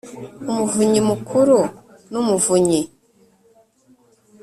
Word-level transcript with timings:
umuvunyi 0.49 0.99
mukuru 1.09 1.57
n 2.11 2.13
umuvunyi 2.21 2.81